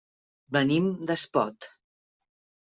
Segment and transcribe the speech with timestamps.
[0.57, 1.71] Venim d'Espot.